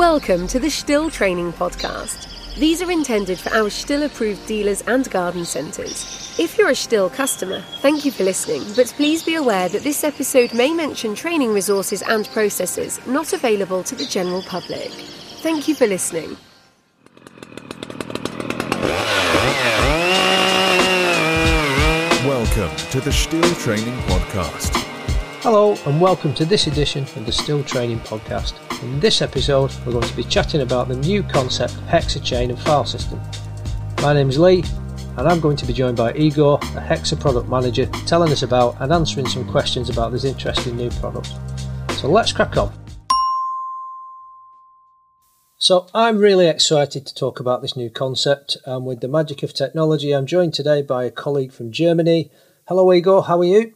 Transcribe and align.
Welcome 0.00 0.48
to 0.48 0.58
the 0.58 0.70
STIHL 0.70 1.12
Training 1.12 1.52
Podcast. 1.52 2.54
These 2.54 2.80
are 2.80 2.90
intended 2.90 3.38
for 3.38 3.50
our 3.50 3.68
STIHL 3.68 4.06
approved 4.06 4.46
dealers 4.46 4.80
and 4.86 5.08
garden 5.10 5.44
centres. 5.44 6.34
If 6.38 6.56
you're 6.56 6.70
a 6.70 6.74
STIHL 6.74 7.12
customer, 7.12 7.60
thank 7.82 8.06
you 8.06 8.10
for 8.10 8.24
listening, 8.24 8.62
but 8.74 8.86
please 8.96 9.22
be 9.22 9.34
aware 9.34 9.68
that 9.68 9.82
this 9.82 10.02
episode 10.02 10.54
may 10.54 10.72
mention 10.72 11.14
training 11.14 11.52
resources 11.52 12.00
and 12.00 12.26
processes 12.28 12.98
not 13.06 13.34
available 13.34 13.82
to 13.82 13.94
the 13.94 14.06
general 14.06 14.40
public. 14.44 14.88
Thank 15.42 15.68
you 15.68 15.74
for 15.74 15.86
listening. 15.86 16.34
Welcome 22.26 22.74
to 22.88 23.02
the 23.02 23.12
STIHL 23.12 23.54
Training 23.58 23.98
Podcast. 24.04 24.89
Hello, 25.42 25.74
and 25.86 25.98
welcome 25.98 26.34
to 26.34 26.44
this 26.44 26.66
edition 26.66 27.02
of 27.02 27.24
the 27.24 27.32
STIHL 27.32 27.66
Training 27.66 28.00
Podcast. 28.00 28.52
In 28.82 29.00
this 29.00 29.22
episode, 29.22 29.72
we're 29.86 29.92
going 29.92 30.06
to 30.06 30.14
be 30.14 30.22
chatting 30.22 30.60
about 30.60 30.88
the 30.88 30.96
new 30.96 31.22
concept 31.22 31.72
Hexa 31.86 32.22
chain 32.22 32.50
and 32.50 32.58
file 32.58 32.84
system. 32.84 33.18
My 34.02 34.12
name 34.12 34.28
is 34.28 34.38
Lee, 34.38 34.62
and 35.16 35.26
I'm 35.26 35.40
going 35.40 35.56
to 35.56 35.64
be 35.64 35.72
joined 35.72 35.96
by 35.96 36.12
Igor, 36.12 36.58
a 36.58 36.80
Hexa 36.82 37.18
product 37.18 37.48
manager, 37.48 37.86
telling 38.04 38.30
us 38.30 38.42
about 38.42 38.78
and 38.82 38.92
answering 38.92 39.26
some 39.26 39.50
questions 39.50 39.88
about 39.88 40.12
this 40.12 40.24
interesting 40.24 40.76
new 40.76 40.90
product. 40.90 41.32
So 41.92 42.10
let's 42.10 42.32
crack 42.32 42.58
on. 42.58 42.70
So 45.56 45.86
I'm 45.94 46.18
really 46.18 46.48
excited 46.48 47.06
to 47.06 47.14
talk 47.14 47.40
about 47.40 47.62
this 47.62 47.78
new 47.78 47.88
concept, 47.88 48.58
and 48.66 48.84
with 48.84 49.00
the 49.00 49.08
magic 49.08 49.42
of 49.42 49.54
technology, 49.54 50.12
I'm 50.12 50.26
joined 50.26 50.52
today 50.52 50.82
by 50.82 51.04
a 51.04 51.10
colleague 51.10 51.52
from 51.52 51.72
Germany. 51.72 52.30
Hello, 52.68 52.92
Igor. 52.92 53.22
How 53.22 53.38
are 53.38 53.44
you? 53.44 53.72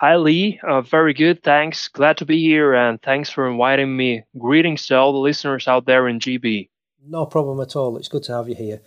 Hi, 0.00 0.14
Lee. 0.14 0.60
Uh, 0.62 0.80
very 0.80 1.12
good. 1.12 1.42
Thanks. 1.42 1.88
Glad 1.88 2.18
to 2.18 2.24
be 2.24 2.40
here, 2.40 2.72
and 2.72 3.02
thanks 3.02 3.30
for 3.30 3.50
inviting 3.50 3.96
me. 3.96 4.22
Greetings 4.38 4.86
to 4.86 4.96
all 4.96 5.12
the 5.12 5.18
listeners 5.18 5.66
out 5.66 5.86
there 5.86 6.06
in 6.06 6.20
GB. 6.20 6.68
No 7.04 7.26
problem 7.26 7.60
at 7.60 7.74
all. 7.74 7.96
It's 7.96 8.06
good 8.06 8.22
to 8.24 8.32
have 8.32 8.48
you 8.48 8.54
here. 8.54 8.80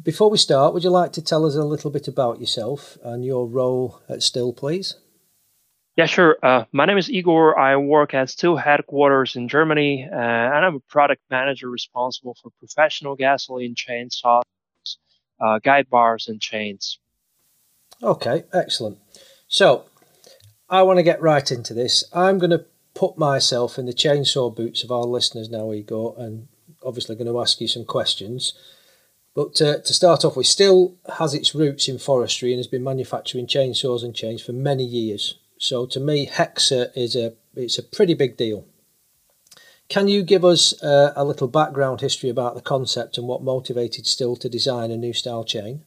Before 0.00 0.30
we 0.30 0.38
start, 0.38 0.72
would 0.72 0.84
you 0.84 0.90
like 0.90 1.12
to 1.14 1.22
tell 1.22 1.44
us 1.44 1.56
a 1.56 1.64
little 1.64 1.90
bit 1.90 2.06
about 2.06 2.38
yourself 2.38 2.96
and 3.02 3.24
your 3.24 3.48
role 3.48 4.00
at 4.08 4.22
STIHL, 4.22 4.52
please? 4.56 4.94
Yeah, 5.96 6.06
sure. 6.06 6.36
Uh, 6.40 6.66
my 6.70 6.84
name 6.84 6.98
is 6.98 7.10
Igor. 7.10 7.58
I 7.58 7.74
work 7.74 8.14
at 8.14 8.28
STIHL 8.28 8.56
headquarters 8.62 9.34
in 9.34 9.48
Germany, 9.48 10.08
uh, 10.08 10.14
and 10.14 10.64
I'm 10.64 10.76
a 10.76 10.80
product 10.88 11.22
manager 11.30 11.68
responsible 11.68 12.36
for 12.40 12.50
professional 12.60 13.16
gasoline 13.16 13.74
chainsaws, 13.74 14.42
uh, 15.40 15.58
guide 15.58 15.90
bars, 15.90 16.28
and 16.28 16.40
chains. 16.40 17.00
Okay, 18.00 18.44
excellent. 18.52 18.98
So, 19.48 19.84
I 20.68 20.82
want 20.82 20.98
to 20.98 21.02
get 21.02 21.20
right 21.20 21.50
into 21.50 21.74
this. 21.74 22.04
I'm 22.12 22.38
going 22.38 22.50
to 22.50 22.64
put 22.94 23.18
myself 23.18 23.78
in 23.78 23.86
the 23.86 23.92
chainsaw 23.92 24.54
boots 24.54 24.82
of 24.82 24.90
our 24.90 25.04
listeners 25.04 25.50
now, 25.50 25.72
Igor, 25.72 26.14
and 26.18 26.48
obviously 26.84 27.16
going 27.16 27.26
to 27.26 27.40
ask 27.40 27.60
you 27.60 27.68
some 27.68 27.84
questions. 27.84 28.54
But 29.34 29.60
uh, 29.60 29.78
to 29.80 29.92
start 29.92 30.24
off 30.24 30.36
with, 30.36 30.46
STIHL 30.46 30.94
has 31.16 31.34
its 31.34 31.54
roots 31.54 31.88
in 31.88 31.98
forestry 31.98 32.52
and 32.52 32.58
has 32.58 32.68
been 32.68 32.84
manufacturing 32.84 33.46
chainsaws 33.46 34.04
and 34.04 34.14
chains 34.14 34.42
for 34.42 34.52
many 34.52 34.84
years. 34.84 35.38
So 35.58 35.86
to 35.86 36.00
me, 36.00 36.26
Hexa 36.26 36.96
is 36.96 37.16
a 37.16 37.34
it's 37.56 37.78
a 37.78 37.82
pretty 37.82 38.14
big 38.14 38.36
deal. 38.36 38.66
Can 39.88 40.08
you 40.08 40.22
give 40.22 40.44
us 40.44 40.80
uh, 40.82 41.12
a 41.14 41.24
little 41.24 41.46
background 41.46 42.00
history 42.00 42.30
about 42.30 42.54
the 42.54 42.60
concept 42.60 43.18
and 43.18 43.28
what 43.28 43.42
motivated 43.42 44.06
STIHL 44.06 44.36
to 44.40 44.48
design 44.48 44.90
a 44.90 44.96
new 44.96 45.12
style 45.12 45.44
chain? 45.44 45.84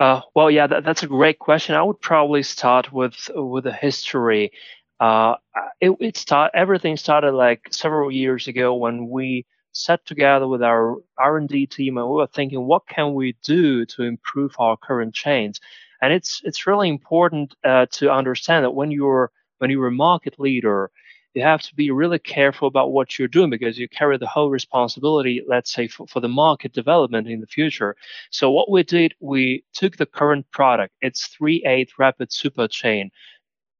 Uh, 0.00 0.20
well, 0.34 0.50
yeah, 0.50 0.66
that, 0.66 0.84
that's 0.84 1.02
a 1.02 1.06
great 1.08 1.38
question. 1.38 1.74
I 1.74 1.82
would 1.82 2.00
probably 2.00 2.42
start 2.42 2.92
with 2.92 3.28
with 3.34 3.64
the 3.64 3.72
history. 3.72 4.52
Uh, 5.00 5.36
it, 5.80 5.90
it 6.00 6.16
start 6.16 6.52
everything 6.54 6.96
started 6.96 7.32
like 7.32 7.62
several 7.72 8.10
years 8.10 8.46
ago 8.48 8.74
when 8.74 9.08
we 9.08 9.46
sat 9.72 10.04
together 10.06 10.46
with 10.46 10.62
our 10.62 10.96
R&D 11.18 11.66
team 11.66 11.98
and 11.98 12.06
we 12.08 12.14
were 12.16 12.26
thinking, 12.28 12.64
what 12.66 12.86
can 12.88 13.14
we 13.14 13.36
do 13.42 13.84
to 13.86 14.02
improve 14.02 14.54
our 14.58 14.76
current 14.76 15.14
chains? 15.14 15.60
And 16.00 16.12
it's 16.12 16.40
it's 16.44 16.66
really 16.66 16.88
important 16.88 17.54
uh, 17.64 17.86
to 17.92 18.10
understand 18.12 18.64
that 18.64 18.70
when 18.72 18.90
you're 18.92 19.32
when 19.58 19.70
you're 19.70 19.88
a 19.88 19.92
market 19.92 20.38
leader, 20.38 20.90
you 21.34 21.42
have 21.42 21.62
to 21.62 21.74
be 21.74 21.90
really 21.90 22.18
careful 22.18 22.68
about 22.68 22.92
what 22.92 23.18
you're 23.18 23.28
doing 23.28 23.50
because 23.50 23.78
you 23.78 23.88
carry 23.88 24.16
the 24.18 24.26
whole 24.26 24.50
responsibility, 24.50 25.42
let's 25.46 25.72
say, 25.72 25.86
for, 25.88 26.06
for 26.06 26.20
the 26.20 26.28
market 26.28 26.72
development 26.72 27.28
in 27.28 27.40
the 27.40 27.46
future. 27.46 27.96
So 28.30 28.50
what 28.50 28.70
we 28.70 28.82
did, 28.82 29.14
we 29.20 29.64
took 29.74 29.96
the 29.96 30.06
current 30.06 30.50
product, 30.50 30.94
it's 31.00 31.28
3/8 31.28 31.90
rapid 31.98 32.32
super 32.32 32.66
chain. 32.68 33.10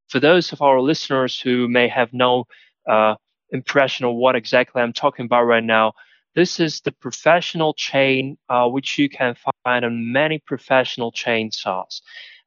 For 0.09 0.20
those 0.20 0.53
of 0.53 0.62
our 0.62 0.81
listeners 0.81 1.41
who 1.41 1.69
may 1.69 1.88
have 1.88 2.12
no 2.12 2.47
uh, 2.88 3.16
impression 3.50 4.06
of 4.06 4.15
what 4.15 4.36
exactly 4.36 4.80
I'm 4.80 4.92
talking 4.92 5.26
about 5.26 5.44
right 5.44 5.65
now, 5.65 5.92
this 6.34 6.60
is 6.60 6.80
the 6.80 6.92
professional 6.92 7.75
chain, 7.75 8.38
uh, 8.48 8.69
which 8.69 8.98
you 8.98 9.09
can 9.09 9.34
find 9.65 9.84
on 9.84 10.12
many 10.12 10.38
professional 10.38 11.10
chainsaws. 11.12 12.00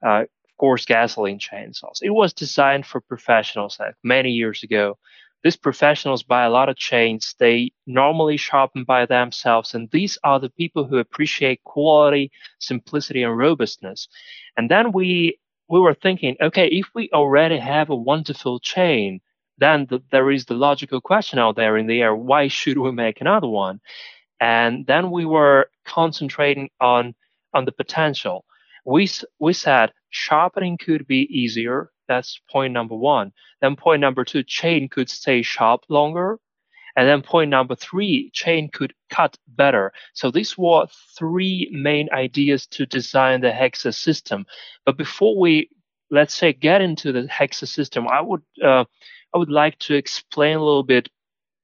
Uh, 0.05 0.23
course, 0.61 0.85
gasoline 0.85 1.39
chainsaws. 1.39 2.03
It 2.03 2.11
was 2.11 2.33
designed 2.33 2.85
for 2.85 3.01
professionals 3.01 3.77
like 3.79 3.95
many 4.03 4.31
years 4.31 4.63
ago. 4.63 4.99
These 5.43 5.57
professionals 5.57 6.23
buy 6.23 6.43
a 6.45 6.51
lot 6.51 6.69
of 6.69 6.77
chains. 6.77 7.35
They 7.39 7.71
normally 7.87 8.37
sharpen 8.37 8.83
by 8.85 9.07
themselves, 9.07 9.73
and 9.75 9.89
these 9.91 10.19
are 10.23 10.39
the 10.39 10.51
people 10.51 10.85
who 10.85 10.99
appreciate 10.99 11.63
quality, 11.63 12.31
simplicity, 12.59 13.23
and 13.23 13.37
robustness. 13.37 14.07
And 14.57 14.69
then 14.71 14.91
we 14.93 15.39
we 15.67 15.79
were 15.79 15.95
thinking, 15.95 16.37
okay, 16.41 16.67
if 16.67 16.87
we 16.95 17.09
already 17.11 17.57
have 17.57 17.89
a 17.89 17.95
wonderful 17.95 18.59
chain, 18.59 19.21
then 19.57 19.87
the, 19.89 20.03
there 20.11 20.29
is 20.31 20.45
the 20.45 20.53
logical 20.53 21.01
question 21.01 21.39
out 21.39 21.55
there 21.55 21.77
in 21.77 21.87
the 21.87 22.01
air 22.01 22.15
why 22.15 22.47
should 22.47 22.77
we 22.77 22.91
make 22.91 23.21
another 23.21 23.47
one 23.47 23.79
and 24.39 24.87
then 24.87 25.11
we 25.11 25.25
were 25.25 25.69
concentrating 25.85 26.69
on 26.81 27.15
on 27.53 27.65
the 27.65 27.71
potential 27.71 28.45
we 28.85 29.07
we 29.39 29.53
said 29.53 29.91
sharpening 30.11 30.77
could 30.77 31.07
be 31.07 31.27
easier 31.31 31.91
that's 32.07 32.39
point 32.49 32.73
number 32.73 32.95
one 32.95 33.31
then 33.61 33.75
point 33.75 33.99
number 33.99 34.23
two 34.23 34.43
chain 34.43 34.87
could 34.87 35.09
stay 35.09 35.41
sharp 35.41 35.83
longer 35.89 36.39
and 36.95 37.07
then 37.07 37.21
point 37.21 37.49
number 37.49 37.75
three, 37.75 38.29
chain 38.33 38.69
could 38.71 38.93
cut 39.09 39.37
better. 39.47 39.93
So 40.13 40.31
these 40.31 40.57
were 40.57 40.87
three 41.17 41.69
main 41.71 42.09
ideas 42.11 42.67
to 42.67 42.85
design 42.85 43.41
the 43.41 43.51
Hexa 43.51 43.93
system. 43.93 44.45
But 44.85 44.97
before 44.97 45.39
we, 45.39 45.69
let's 46.09 46.35
say, 46.35 46.53
get 46.53 46.81
into 46.81 47.11
the 47.11 47.23
Hexa 47.23 47.67
system, 47.67 48.07
I 48.07 48.21
would 48.21 48.41
uh, 48.61 48.85
I 49.33 49.37
would 49.37 49.49
like 49.49 49.79
to 49.79 49.95
explain 49.95 50.57
a 50.57 50.63
little 50.63 50.83
bit 50.83 51.09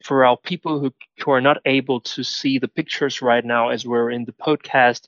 for 0.03 0.23
our 0.23 0.37
people 0.37 0.79
who, 0.79 0.93
who 1.19 1.31
are 1.31 1.41
not 1.41 1.57
able 1.65 1.99
to 1.99 2.23
see 2.23 2.59
the 2.59 2.67
pictures 2.67 3.21
right 3.21 3.43
now 3.43 3.69
as 3.69 3.85
we're 3.85 4.11
in 4.11 4.25
the 4.25 4.31
podcast. 4.31 5.07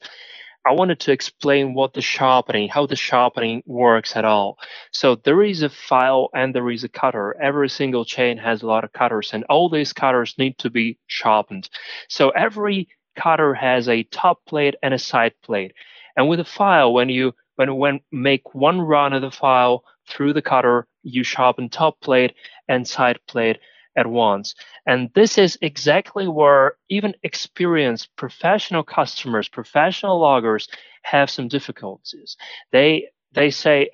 I 0.65 0.73
wanted 0.73 0.99
to 1.01 1.11
explain 1.11 1.73
what 1.73 1.93
the 1.93 2.01
sharpening, 2.01 2.69
how 2.69 2.85
the 2.85 2.95
sharpening 2.95 3.63
works 3.65 4.15
at 4.15 4.25
all. 4.25 4.59
So 4.91 5.15
there 5.15 5.41
is 5.41 5.61
a 5.61 5.69
file 5.69 6.29
and 6.33 6.53
there 6.53 6.69
is 6.69 6.83
a 6.83 6.89
cutter. 6.89 7.35
Every 7.41 7.69
single 7.69 8.05
chain 8.05 8.37
has 8.37 8.61
a 8.61 8.67
lot 8.67 8.83
of 8.83 8.93
cutters 8.93 9.31
and 9.33 9.45
all 9.45 9.69
these 9.69 9.93
cutters 9.93 10.35
need 10.37 10.57
to 10.59 10.69
be 10.69 10.97
sharpened. 11.07 11.69
So 12.09 12.29
every 12.29 12.89
cutter 13.15 13.53
has 13.53 13.87
a 13.87 14.03
top 14.03 14.45
plate 14.45 14.75
and 14.83 14.93
a 14.93 14.99
side 14.99 15.33
plate. 15.43 15.73
And 16.15 16.27
with 16.27 16.39
a 16.39 16.45
file, 16.45 16.93
when 16.93 17.09
you 17.09 17.33
when 17.55 17.75
when 17.75 17.99
make 18.11 18.53
one 18.53 18.81
run 18.81 19.13
of 19.13 19.21
the 19.21 19.31
file 19.31 19.83
through 20.07 20.33
the 20.33 20.41
cutter, 20.41 20.87
you 21.03 21.23
sharpen 21.23 21.69
top 21.69 21.99
plate 22.01 22.33
and 22.67 22.87
side 22.87 23.19
plate 23.27 23.59
at 23.95 24.07
once. 24.07 24.55
And 24.85 25.09
this 25.15 25.37
is 25.37 25.57
exactly 25.61 26.27
where 26.27 26.75
even 26.89 27.13
experienced 27.23 28.15
professional 28.15 28.83
customers, 28.83 29.47
professional 29.47 30.19
loggers 30.19 30.67
have 31.03 31.29
some 31.29 31.47
difficulties. 31.47 32.37
They 32.71 33.09
they 33.33 33.51
say, 33.51 33.89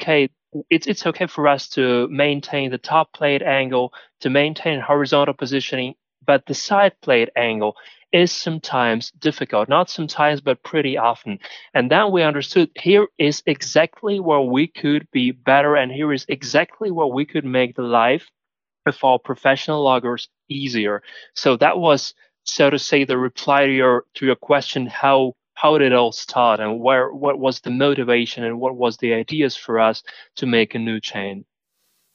okay, 0.00 0.30
it's 0.70 0.86
it's 0.86 1.06
okay 1.06 1.26
for 1.26 1.48
us 1.48 1.68
to 1.70 2.08
maintain 2.08 2.70
the 2.70 2.78
top 2.78 3.12
plate 3.12 3.42
angle, 3.42 3.92
to 4.20 4.30
maintain 4.30 4.80
horizontal 4.80 5.34
positioning, 5.34 5.94
but 6.26 6.46
the 6.46 6.54
side 6.54 6.92
plate 7.00 7.30
angle 7.36 7.76
is 8.12 8.30
sometimes 8.30 9.10
difficult, 9.12 9.68
not 9.68 9.88
sometimes, 9.88 10.40
but 10.42 10.62
pretty 10.62 10.98
often. 10.98 11.38
And 11.72 11.90
then 11.90 12.12
we 12.12 12.22
understood 12.22 12.70
here 12.76 13.06
is 13.18 13.42
exactly 13.46 14.20
where 14.20 14.40
we 14.40 14.66
could 14.66 15.08
be 15.12 15.30
better, 15.30 15.76
and 15.76 15.90
here 15.90 16.12
is 16.12 16.26
exactly 16.28 16.90
where 16.90 17.06
we 17.06 17.24
could 17.24 17.44
make 17.44 17.74
the 17.74 17.82
life 17.82 18.30
of 18.86 19.04
our 19.04 19.18
professional 19.18 19.82
loggers 19.82 20.28
easier. 20.48 21.02
So 21.34 21.56
that 21.56 21.78
was, 21.78 22.14
so 22.44 22.70
to 22.70 22.78
say, 22.78 23.04
the 23.04 23.18
reply 23.18 23.66
to 23.66 23.72
your 23.72 24.04
to 24.14 24.26
your 24.26 24.36
question: 24.36 24.86
how 24.86 25.34
how 25.54 25.78
did 25.78 25.92
it 25.92 25.96
all 25.96 26.12
start, 26.12 26.60
and 26.60 26.80
where 26.80 27.12
what 27.12 27.38
was 27.38 27.60
the 27.60 27.70
motivation, 27.70 28.44
and 28.44 28.60
what 28.60 28.76
was 28.76 28.96
the 28.96 29.14
ideas 29.14 29.56
for 29.56 29.78
us 29.78 30.02
to 30.36 30.46
make 30.46 30.74
a 30.74 30.78
new 30.78 31.00
chain? 31.00 31.44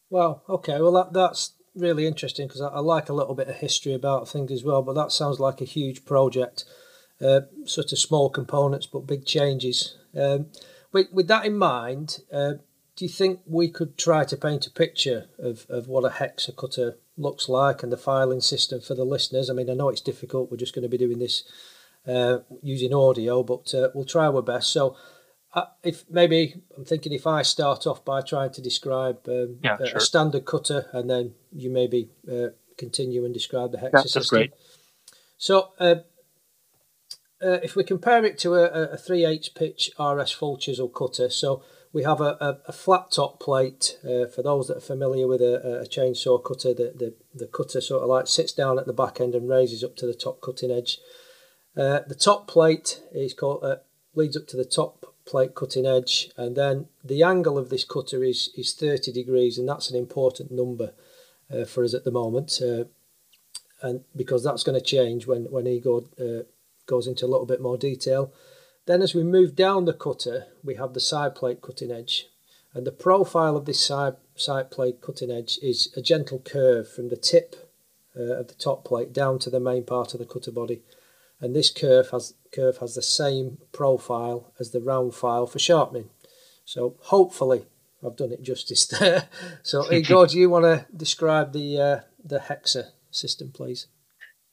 Well, 0.10 0.44
okay, 0.50 0.80
well 0.82 0.94
that 0.94 1.14
that's 1.14 1.54
really 1.76 2.08
interesting 2.08 2.48
because 2.48 2.62
I, 2.62 2.68
I, 2.68 2.80
like 2.80 3.10
a 3.10 3.14
little 3.14 3.36
bit 3.36 3.48
of 3.48 3.56
history 3.56 3.94
about 3.94 4.28
things 4.28 4.52
as 4.52 4.64
well. 4.64 4.82
But 4.82 4.94
that 4.94 5.12
sounds 5.12 5.40
like 5.40 5.62
a 5.62 5.66
huge 5.66 6.06
project, 6.06 6.66
uh, 7.22 7.42
sort 7.66 7.92
of 7.92 8.00
small 8.00 8.30
components 8.30 8.88
but 8.88 9.08
big 9.08 9.26
changes. 9.26 9.98
Um, 10.16 10.48
with, 10.92 11.08
with 11.12 11.28
that 11.28 11.46
in 11.46 11.58
mind, 11.58 12.20
uh, 12.32 12.54
do 12.98 13.06
you 13.06 13.10
think 13.10 13.40
we 13.46 13.70
could 13.70 13.98
try 13.98 14.26
to 14.26 14.36
paint 14.36 14.66
a 14.66 14.72
picture 14.72 15.28
of, 15.38 15.68
of 15.70 15.88
what 15.88 16.04
a 16.04 16.10
hexa 16.10 16.56
cutter 16.58 16.98
looks 17.16 17.48
like 17.48 17.84
and 17.84 17.92
the 17.92 17.98
filing 17.98 18.42
system 18.42 18.82
for 18.82 18.96
the 18.96 19.04
listeners. 19.04 19.50
I 19.50 19.54
mean, 19.54 19.70
I 19.70 19.74
know 19.74 19.90
it's 19.90 20.02
difficult. 20.02 20.52
We're 20.52 20.58
just 20.58 20.74
going 20.74 20.84
to 20.84 20.90
be 20.90 20.98
doing 20.98 21.20
this 21.20 21.44
uh, 22.08 22.40
using 22.62 22.94
audio, 22.94 23.44
but 23.44 23.74
uh, 23.74 23.90
we'll 23.94 24.06
try 24.06 24.26
our 24.26 24.42
best. 24.42 24.72
So, 24.72 24.96
uh, 25.54 25.66
if 25.84 26.06
maybe 26.10 26.56
I'm 26.76 26.86
thinking 26.86 27.14
if 27.14 27.26
I 27.26 27.42
start 27.42 27.88
off 27.88 28.04
by 28.04 28.22
trying 28.22 28.52
to 28.54 28.62
describe 28.62 29.20
um, 29.28 29.58
yeah, 29.64 29.78
a, 29.80 29.88
sure. 29.88 29.98
a, 29.98 30.02
standard 30.02 30.46
cutter, 30.46 30.88
and 30.92 31.10
then 31.10 31.34
you 31.52 31.70
maybe 31.70 32.10
uh, 32.32 32.50
continue 32.78 33.26
and 33.26 33.34
describe 33.34 33.72
the 33.72 33.78
hexa 33.78 33.94
yeah, 33.94 34.02
system. 34.02 34.20
That's 34.20 34.30
great. 34.30 34.54
So, 35.38 35.70
uh, 35.80 35.96
uh, 37.42 37.60
if 37.64 37.76
we 37.76 37.84
compare 37.84 38.26
it 38.26 38.38
to 38.40 38.56
a, 38.56 38.94
a 38.94 38.98
3 38.98 39.26
8 39.26 39.50
pitch 39.56 39.92
RS 40.00 40.32
full 40.32 40.58
chisel 40.58 40.90
cutter, 40.90 41.30
so 41.30 41.64
we 41.94 42.04
have 42.04 42.22
a, 42.22 42.38
a, 42.40 42.60
a 42.68 42.72
flat 42.74 43.12
top 43.12 43.40
plate. 43.40 43.98
Uh, 44.04 44.28
for 44.28 44.42
those 44.44 44.68
that 44.68 44.78
are 44.78 44.82
familiar 44.82 45.28
with 45.28 45.42
a, 45.42 45.82
a 45.82 45.88
chainsaw 45.88 46.44
cutter, 46.44 46.74
the, 46.74 46.94
the, 46.96 47.14
the, 47.34 47.48
cutter 47.48 47.82
sort 47.82 48.04
of 48.04 48.10
like 48.10 48.28
sits 48.28 48.52
down 48.52 48.78
at 48.78 48.86
the 48.86 48.94
back 48.94 49.20
end 49.20 49.36
and 49.36 49.50
raises 49.50 49.84
up 49.84 49.96
to 49.96 50.06
the 50.06 50.14
top 50.14 50.42
cutting 50.42 50.72
edge. 50.72 51.00
Uh, 51.76 52.00
the 52.08 52.16
top 52.16 52.48
plate 52.48 53.02
is 53.14 53.34
called 53.34 53.64
uh, 53.64 53.78
leads 54.16 54.36
up 54.36 54.48
to 54.48 54.58
the 54.58 54.66
top 54.66 55.14
plate 55.26 55.54
cutting 55.54 55.86
edge, 55.86 56.32
and 56.36 56.56
then 56.56 56.88
the 57.04 57.22
angle 57.22 57.58
of 57.58 57.70
this 57.70 57.86
cutter 57.86 58.24
is 58.24 58.50
is 58.58 58.74
30 58.74 59.12
degrees, 59.12 59.58
and 59.58 59.70
that's 59.70 59.90
an 59.90 59.98
important 59.98 60.52
number 60.52 60.94
uh, 61.54 61.66
for 61.66 61.84
us 61.84 61.94
at 61.94 62.04
the 62.04 62.12
moment, 62.12 62.60
uh, 62.62 62.86
and 63.82 64.04
because 64.16 64.44
that's 64.44 64.64
going 64.64 64.80
to 64.80 64.86
change 64.86 65.28
when 65.28 65.46
when 65.46 65.68
Igor 65.68 66.04
uh, 66.20 66.44
goes 66.88 67.08
into 67.08 67.26
a 67.26 67.28
little 67.28 67.46
bit 67.46 67.62
more 67.62 67.78
detail. 67.78 68.34
Then 68.88 69.02
as 69.02 69.14
we 69.14 69.24
move 69.24 69.54
down 69.54 69.84
the 69.84 69.94
cutter, 69.94 70.48
we 70.64 70.76
have 70.76 70.94
the 70.94 71.02
side 71.02 71.36
plate 71.36 71.62
cutting 71.62 71.92
edge. 71.92 72.28
And 72.74 72.88
the 72.88 72.92
profile 72.92 73.58
of 73.58 73.66
this 73.66 73.86
side, 73.86 74.16
side 74.36 74.72
plate 74.72 75.02
cutting 75.02 75.30
edge 75.30 75.60
is 75.62 75.94
a 75.98 76.02
gentle 76.02 76.40
curve 76.40 76.90
from 76.90 77.10
the 77.10 77.18
tip 77.18 77.70
uh, 78.18 78.40
of 78.40 78.48
the 78.48 78.54
top 78.54 78.86
plate 78.86 79.12
down 79.12 79.40
to 79.40 79.50
the 79.50 79.60
main 79.60 79.84
part 79.84 80.14
of 80.14 80.20
the 80.20 80.26
cutter 80.26 80.52
body. 80.52 80.84
And 81.42 81.54
this 81.54 81.70
curve 81.70 82.12
has, 82.12 82.34
curve 82.54 82.78
has 82.78 82.96
the 82.96 83.02
same 83.02 83.58
profile 83.74 84.54
as 84.58 84.72
the 84.72 84.80
round 84.80 85.14
file 85.14 85.48
for 85.48 85.60
sharpening. 85.60 86.10
So 86.64 86.96
hopefully 87.00 87.66
I've 88.06 88.16
done 88.16 88.32
it 88.32 88.42
justice 88.42 88.86
there. 89.00 89.28
so 89.64 89.92
Igor, 89.92 90.28
do 90.28 90.40
you 90.40 90.50
want 90.50 90.64
to 90.64 90.86
describe 90.96 91.52
the, 91.52 91.82
uh, 91.82 92.00
the 92.24 92.40
hexa 92.40 92.92
system, 93.12 93.52
please? 93.52 93.88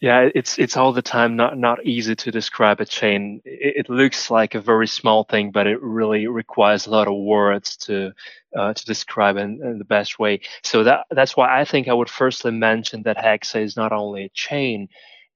Yeah, 0.05 0.29
it's 0.35 0.59
it's 0.59 0.77
all 0.77 0.93
the 0.93 1.01
time 1.01 1.35
not 1.35 1.57
not 1.57 1.87
easy 1.87 2.15
to 2.15 2.31
describe 2.31 2.79
a 2.79 2.85
chain. 2.85 3.41
It, 3.47 3.87
it, 3.87 3.89
looks 3.89 4.31
like 4.31 4.55
a 4.55 4.61
very 4.61 4.87
small 4.87 5.25
thing, 5.25 5.51
but 5.51 5.67
it 5.67 5.81
really 5.81 6.27
requires 6.27 6.87
a 6.87 6.91
lot 6.91 7.09
of 7.09 7.15
words 7.15 7.79
to 7.87 8.13
uh, 8.55 8.75
to 8.75 8.85
describe 8.85 9.39
in, 9.39 9.63
in, 9.65 9.79
the 9.79 9.87
best 9.87 10.19
way. 10.19 10.43
So 10.63 10.85
that 10.85 11.07
that's 11.11 11.39
why 11.39 11.59
I 11.59 11.65
think 11.65 11.89
I 11.89 11.95
would 11.95 12.11
firstly 12.11 12.51
mention 12.51 13.05
that 13.05 13.17
hexa 13.17 13.63
is 13.63 13.79
not 13.79 13.93
only 13.93 14.25
a 14.25 14.29
chain, 14.35 14.89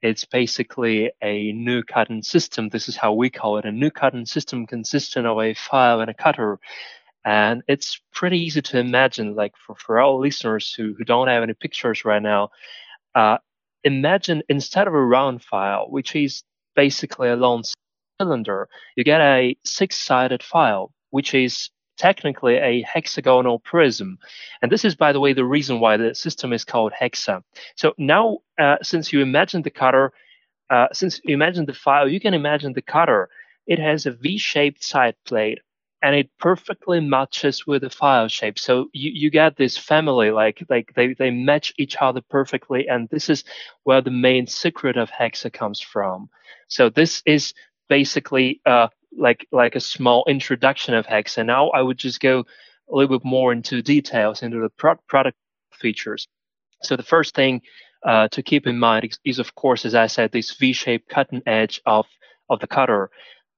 it's 0.02 0.26
basically 0.26 1.12
a 1.22 1.52
new 1.52 1.82
cutting 1.82 2.22
system. 2.22 2.68
This 2.68 2.90
is 2.90 2.96
how 2.98 3.14
we 3.14 3.30
call 3.30 3.56
it. 3.56 3.64
A 3.64 3.72
new 3.72 3.90
cutting 3.90 4.26
system 4.26 4.66
consisting 4.66 5.24
of 5.24 5.38
a 5.40 5.54
file 5.54 6.02
and 6.02 6.10
a 6.10 6.14
cutter. 6.14 6.58
And 7.24 7.62
it's 7.68 8.02
pretty 8.12 8.38
easy 8.38 8.60
to 8.60 8.78
imagine, 8.78 9.34
like 9.34 9.54
for, 9.56 9.76
for 9.76 9.98
our 9.98 10.12
listeners 10.12 10.74
who, 10.74 10.94
who 10.98 11.04
don't 11.04 11.28
have 11.28 11.42
any 11.42 11.54
pictures 11.54 12.04
right 12.04 12.22
now, 12.22 12.50
uh, 13.14 13.38
imagine 13.84 14.42
instead 14.48 14.86
of 14.86 14.94
a 14.94 15.04
round 15.04 15.42
file, 15.42 15.86
which 15.88 16.14
is 16.16 16.42
basically 16.74 17.28
a 17.28 17.36
long 17.36 17.64
cylinder, 18.20 18.68
you 18.96 19.04
get 19.04 19.20
a 19.20 19.56
six-sided 19.64 20.42
file, 20.42 20.92
which 21.10 21.34
is 21.34 21.70
technically 21.96 22.56
a 22.56 22.82
hexagonal 22.82 23.58
prism. 23.58 24.18
And 24.62 24.70
this 24.70 24.84
is, 24.84 24.94
by 24.94 25.12
the 25.12 25.20
way, 25.20 25.32
the 25.32 25.44
reason 25.44 25.80
why 25.80 25.96
the 25.96 26.14
system 26.14 26.52
is 26.52 26.64
called 26.64 26.92
hexa. 26.92 27.42
So 27.76 27.94
now, 27.98 28.38
uh, 28.58 28.76
since 28.82 29.12
you 29.12 29.20
imagine 29.20 29.62
the 29.62 29.70
cutter, 29.70 30.12
uh, 30.70 30.88
since 30.92 31.20
you 31.24 31.34
imagine 31.34 31.66
the 31.66 31.74
file, 31.74 32.08
you 32.08 32.20
can 32.20 32.34
imagine 32.34 32.72
the 32.72 32.82
cutter. 32.82 33.28
It 33.66 33.78
has 33.78 34.06
a 34.06 34.12
V-shaped 34.12 34.82
side 34.82 35.16
plate 35.26 35.58
and 36.02 36.14
it 36.14 36.30
perfectly 36.38 37.00
matches 37.00 37.66
with 37.66 37.82
the 37.82 37.90
file 37.90 38.28
shape. 38.28 38.58
So 38.58 38.88
you, 38.92 39.10
you 39.14 39.30
get 39.30 39.56
this 39.56 39.76
family, 39.76 40.30
like 40.30 40.64
like 40.68 40.92
they, 40.94 41.14
they 41.14 41.30
match 41.30 41.72
each 41.78 41.96
other 42.00 42.20
perfectly, 42.20 42.88
and 42.88 43.08
this 43.08 43.28
is 43.28 43.44
where 43.84 44.00
the 44.00 44.10
main 44.10 44.46
secret 44.46 44.96
of 44.96 45.10
Hexa 45.10 45.52
comes 45.52 45.80
from. 45.80 46.28
So 46.68 46.88
this 46.88 47.22
is 47.26 47.54
basically 47.88 48.60
uh, 48.66 48.88
like 49.16 49.46
like 49.52 49.74
a 49.74 49.80
small 49.80 50.24
introduction 50.28 50.94
of 50.94 51.06
Hexa. 51.06 51.44
Now 51.44 51.70
I 51.70 51.82
would 51.82 51.98
just 51.98 52.20
go 52.20 52.44
a 52.90 52.94
little 52.94 53.18
bit 53.18 53.24
more 53.24 53.52
into 53.52 53.82
details 53.82 54.42
into 54.42 54.60
the 54.60 54.70
pro- 54.70 54.96
product 55.08 55.36
features. 55.72 56.26
So 56.82 56.96
the 56.96 57.02
first 57.02 57.34
thing 57.34 57.62
uh, 58.06 58.28
to 58.28 58.42
keep 58.42 58.66
in 58.66 58.78
mind 58.78 59.04
is, 59.04 59.18
is, 59.24 59.38
of 59.38 59.54
course, 59.54 59.84
as 59.84 59.94
I 59.94 60.06
said, 60.06 60.30
this 60.30 60.56
V-shaped 60.56 61.08
cutting 61.08 61.42
edge 61.46 61.80
of 61.86 62.06
of 62.48 62.60
the 62.60 62.66
cutter, 62.66 63.10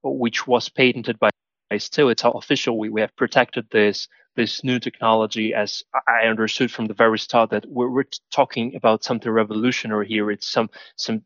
which 0.02 0.46
was 0.46 0.68
patented 0.68 1.18
by 1.18 1.30
STIHL 1.78 2.10
it's 2.10 2.22
official. 2.24 2.78
We, 2.78 2.88
we 2.88 3.00
have 3.00 3.14
protected 3.16 3.66
this 3.70 4.08
this 4.36 4.62
new 4.62 4.78
technology 4.78 5.52
as 5.54 5.82
I 6.06 6.26
understood 6.26 6.70
from 6.70 6.86
the 6.86 6.94
very 6.94 7.18
start 7.18 7.50
that 7.50 7.66
we're, 7.68 7.90
we're 7.90 8.04
talking 8.30 8.74
about 8.76 9.02
something 9.04 9.30
revolutionary 9.30 10.06
here. 10.08 10.30
It's 10.30 10.48
some 10.48 10.70
some 10.96 11.22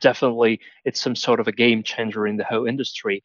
definitely 0.00 0.60
it's 0.84 1.00
some 1.00 1.16
sort 1.16 1.40
of 1.40 1.48
a 1.48 1.52
game 1.52 1.82
changer 1.82 2.26
in 2.26 2.36
the 2.36 2.44
whole 2.44 2.66
industry. 2.66 3.22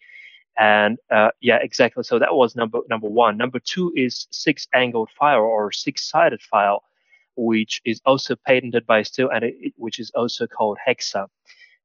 And 0.57 0.97
uh, 1.11 1.31
yeah, 1.41 1.57
exactly. 1.61 2.03
So 2.03 2.19
that 2.19 2.33
was 2.33 2.55
number 2.55 2.79
number 2.89 3.07
one. 3.07 3.37
Number 3.37 3.59
two 3.59 3.91
is 3.95 4.27
six 4.31 4.67
angled 4.73 5.09
file 5.17 5.41
or 5.41 5.71
six 5.71 6.09
sided 6.09 6.41
file, 6.41 6.83
which 7.35 7.81
is 7.85 8.01
also 8.05 8.35
patented 8.47 8.85
by 8.85 9.01
STIHL 9.01 9.29
and 9.33 9.43
it, 9.43 9.73
which 9.77 9.99
is 9.99 10.11
also 10.15 10.47
called 10.47 10.77
Hexa. 10.87 11.27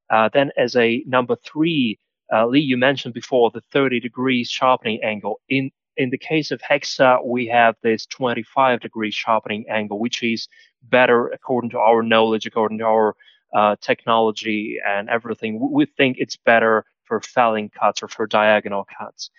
Uh, 0.09 0.29
then 0.33 0.51
as 0.57 0.75
a 0.75 1.03
number 1.05 1.35
three 1.35 1.99
uh, 2.33 2.45
Lee, 2.47 2.59
you 2.59 2.77
mentioned 2.77 3.13
before 3.13 3.51
the 3.51 3.61
30 3.71 3.99
degrees 3.99 4.49
sharpening 4.49 5.01
angle. 5.03 5.41
In 5.49 5.71
in 5.97 6.09
the 6.09 6.17
case 6.17 6.51
of 6.51 6.61
Hexa, 6.61 7.25
we 7.25 7.47
have 7.47 7.75
this 7.83 8.05
25 8.05 8.79
degree 8.79 9.11
sharpening 9.11 9.65
angle, 9.69 9.99
which 9.99 10.23
is 10.23 10.47
better 10.83 11.27
according 11.27 11.69
to 11.71 11.79
our 11.79 12.01
knowledge, 12.01 12.45
according 12.45 12.77
to 12.79 12.85
our 12.85 13.15
uh, 13.53 13.75
technology 13.81 14.79
and 14.87 15.09
everything. 15.09 15.59
We 15.71 15.85
think 15.85 16.17
it's 16.19 16.37
better 16.37 16.85
for 17.03 17.19
felling 17.21 17.69
cuts 17.69 18.01
or 18.01 18.07
for 18.07 18.25
diagonal 18.25 18.87
cuts. 18.97 19.29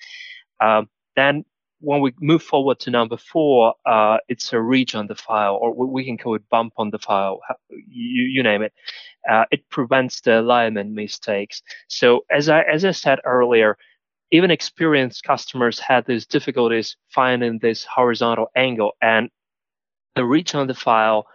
Um, 0.61 0.89
then 1.17 1.45
when 1.83 2.01
we 2.01 2.15
move 2.21 2.43
forward 2.43 2.79
to 2.81 2.91
number 2.91 3.17
four, 3.17 3.75
uh, 3.85 4.19
it's 4.29 4.53
a 4.53 4.61
reach 4.61 4.95
on 4.95 5.09
the 5.09 5.17
file, 5.17 5.59
or 5.61 5.75
we 5.75 6.05
can 6.05 6.17
call 6.17 6.37
it 6.37 6.49
bump 6.49 6.75
on 6.77 6.91
the 6.91 6.99
file, 6.99 7.41
you, 7.71 8.25
you 8.25 8.43
name 8.43 8.63
it. 8.63 8.73
Uh, 9.29 9.45
it 9.51 9.69
prevents 9.69 10.21
the 10.21 10.41
alignment 10.41 10.93
mistakes. 10.93 11.63
So 11.89 12.25
as 12.31 12.49
I 12.49 12.63
as 12.63 12.85
I 12.85 12.93
said 12.93 13.19
earlier, 13.25 13.77
even 14.31 14.51
experienced 14.51 15.25
customers 15.25 15.79
had 15.79 16.07
these 16.07 16.27
difficulties 16.27 16.97
finding 17.11 17.59
this 17.59 17.85
horizontal 17.85 18.47
angle, 18.57 18.93
and 19.03 19.29
the 20.15 20.25
reach 20.25 20.55
on 20.55 20.69
the 20.69 20.75
file 20.75 21.27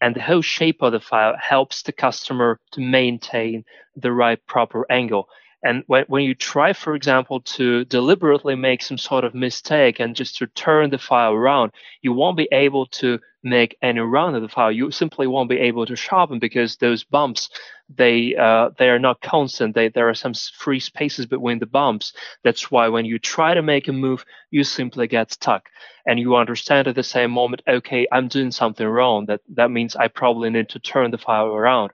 and 0.00 0.14
the 0.14 0.20
whole 0.20 0.42
shape 0.42 0.82
of 0.82 0.92
the 0.92 1.00
file 1.00 1.34
helps 1.40 1.82
the 1.82 1.92
customer 1.92 2.60
to 2.72 2.80
maintain 2.80 3.64
the 3.96 4.12
right 4.12 4.38
proper 4.46 4.86
angle. 4.90 5.28
And 5.62 5.82
when, 5.86 6.04
when 6.08 6.22
you 6.24 6.34
try, 6.34 6.72
for 6.72 6.94
example, 6.94 7.40
to 7.40 7.84
deliberately 7.86 8.54
make 8.54 8.82
some 8.82 8.98
sort 8.98 9.24
of 9.24 9.34
mistake 9.34 9.98
and 9.98 10.14
just 10.14 10.36
to 10.38 10.46
turn 10.46 10.90
the 10.90 10.98
file 10.98 11.32
around, 11.32 11.72
you 12.00 12.12
won't 12.12 12.36
be 12.36 12.48
able 12.52 12.86
to 12.86 13.18
make 13.48 13.76
any 13.82 14.00
run 14.00 14.34
of 14.34 14.42
the 14.42 14.48
file. 14.48 14.72
You 14.72 14.90
simply 14.90 15.26
won't 15.26 15.50
be 15.50 15.58
able 15.58 15.86
to 15.86 15.96
sharpen 15.96 16.38
because 16.38 16.76
those 16.76 17.04
bumps 17.04 17.48
they 17.94 18.36
uh, 18.36 18.70
they 18.78 18.90
are 18.90 18.98
not 18.98 19.20
constant. 19.22 19.74
They, 19.74 19.88
there 19.88 20.08
are 20.08 20.14
some 20.14 20.34
free 20.34 20.80
spaces 20.80 21.26
between 21.26 21.58
the 21.58 21.66
bumps. 21.66 22.12
That's 22.44 22.70
why 22.70 22.88
when 22.88 23.06
you 23.06 23.18
try 23.18 23.54
to 23.54 23.62
make 23.62 23.88
a 23.88 23.92
move, 23.92 24.24
you 24.50 24.62
simply 24.62 25.06
get 25.06 25.32
stuck, 25.32 25.68
and 26.06 26.18
you 26.18 26.36
understand 26.36 26.86
at 26.86 26.94
the 26.94 27.02
same 27.02 27.30
moment, 27.30 27.62
okay, 27.66 28.06
I'm 28.12 28.28
doing 28.28 28.50
something 28.50 28.86
wrong. 28.86 29.26
That 29.26 29.40
that 29.54 29.70
means 29.70 29.96
I 29.96 30.08
probably 30.08 30.50
need 30.50 30.68
to 30.70 30.78
turn 30.78 31.10
the 31.10 31.18
file 31.18 31.46
around. 31.46 31.92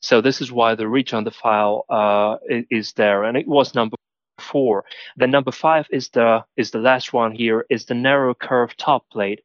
So 0.00 0.20
this 0.20 0.40
is 0.40 0.50
why 0.50 0.74
the 0.74 0.88
reach 0.88 1.14
on 1.14 1.24
the 1.24 1.30
file 1.30 1.84
uh, 1.88 2.36
is 2.48 2.92
there, 2.94 3.22
and 3.22 3.36
it 3.36 3.46
was 3.46 3.74
number 3.74 3.96
four. 4.38 4.84
Then 5.16 5.30
number 5.30 5.52
five 5.52 5.86
is 5.90 6.08
the 6.08 6.44
is 6.56 6.72
the 6.72 6.78
last 6.78 7.12
one 7.12 7.32
here 7.32 7.64
is 7.70 7.84
the 7.84 7.94
narrow 7.94 8.34
kerf 8.34 8.76
top 8.76 9.08
plate. 9.10 9.42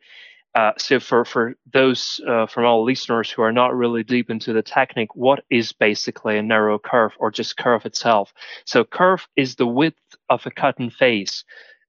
Uh, 0.53 0.73
so 0.77 0.99
for 0.99 1.23
for 1.23 1.55
those 1.71 2.19
uh, 2.27 2.45
from 2.45 2.65
all 2.65 2.83
listeners 2.83 3.31
who 3.31 3.41
are 3.41 3.53
not 3.53 3.75
really 3.75 4.03
deep 4.03 4.29
into 4.29 4.51
the 4.51 4.61
technique, 4.61 5.15
what 5.15 5.43
is 5.49 5.71
basically 5.71 6.37
a 6.37 6.43
narrow 6.43 6.77
kerf 6.77 7.13
or 7.19 7.31
just 7.31 7.55
kerf 7.57 7.85
itself? 7.85 8.33
So 8.65 8.83
kerf 8.83 9.27
is 9.37 9.55
the 9.55 9.67
width 9.67 9.99
of 10.29 10.45
a 10.45 10.51
cutting 10.51 10.89
face. 10.89 11.45